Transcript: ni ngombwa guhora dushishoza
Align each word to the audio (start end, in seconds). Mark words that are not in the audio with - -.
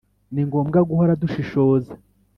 ni 0.33 0.41
ngombwa 0.47 0.79
guhora 0.89 1.19
dushishoza 1.21 1.91